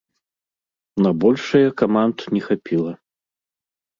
[1.05, 2.93] На большае каманд не хапіла.